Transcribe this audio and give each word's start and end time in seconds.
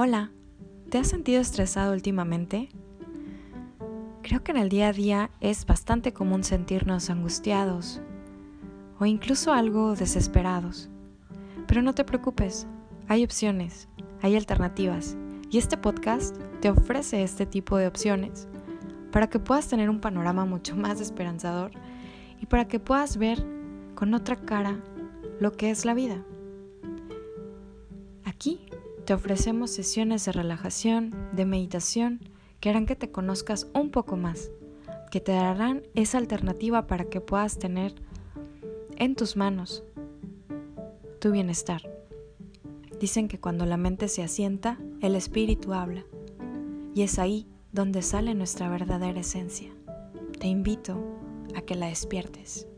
Hola, 0.00 0.30
¿te 0.90 0.98
has 0.98 1.08
sentido 1.08 1.40
estresado 1.40 1.92
últimamente? 1.92 2.68
Creo 4.22 4.44
que 4.44 4.52
en 4.52 4.58
el 4.58 4.68
día 4.68 4.86
a 4.86 4.92
día 4.92 5.30
es 5.40 5.66
bastante 5.66 6.12
común 6.12 6.44
sentirnos 6.44 7.10
angustiados 7.10 8.00
o 9.00 9.06
incluso 9.06 9.52
algo 9.52 9.96
desesperados. 9.96 10.88
Pero 11.66 11.82
no 11.82 11.96
te 11.96 12.04
preocupes, 12.04 12.68
hay 13.08 13.24
opciones, 13.24 13.88
hay 14.22 14.36
alternativas 14.36 15.16
y 15.50 15.58
este 15.58 15.76
podcast 15.76 16.36
te 16.60 16.70
ofrece 16.70 17.24
este 17.24 17.44
tipo 17.44 17.76
de 17.76 17.88
opciones 17.88 18.46
para 19.10 19.28
que 19.28 19.40
puedas 19.40 19.66
tener 19.66 19.90
un 19.90 19.98
panorama 19.98 20.44
mucho 20.44 20.76
más 20.76 21.00
esperanzador 21.00 21.72
y 22.40 22.46
para 22.46 22.68
que 22.68 22.78
puedas 22.78 23.16
ver 23.16 23.44
con 23.96 24.14
otra 24.14 24.36
cara 24.36 24.78
lo 25.40 25.54
que 25.54 25.70
es 25.72 25.84
la 25.84 25.94
vida. 25.94 26.22
Te 29.08 29.14
ofrecemos 29.14 29.70
sesiones 29.70 30.26
de 30.26 30.32
relajación, 30.32 31.14
de 31.32 31.46
meditación, 31.46 32.20
que 32.60 32.68
harán 32.68 32.84
que 32.84 32.94
te 32.94 33.10
conozcas 33.10 33.66
un 33.72 33.90
poco 33.90 34.18
más, 34.18 34.50
que 35.10 35.18
te 35.18 35.32
darán 35.32 35.82
esa 35.94 36.18
alternativa 36.18 36.86
para 36.86 37.06
que 37.06 37.22
puedas 37.22 37.58
tener 37.58 37.94
en 38.98 39.14
tus 39.14 39.34
manos 39.34 39.82
tu 41.20 41.30
bienestar. 41.30 41.90
Dicen 43.00 43.28
que 43.28 43.40
cuando 43.40 43.64
la 43.64 43.78
mente 43.78 44.08
se 44.08 44.22
asienta, 44.22 44.78
el 45.00 45.14
espíritu 45.14 45.72
habla, 45.72 46.04
y 46.94 47.00
es 47.00 47.18
ahí 47.18 47.48
donde 47.72 48.02
sale 48.02 48.34
nuestra 48.34 48.68
verdadera 48.68 49.20
esencia. 49.20 49.72
Te 50.38 50.48
invito 50.48 51.02
a 51.54 51.62
que 51.62 51.76
la 51.76 51.86
despiertes. 51.86 52.68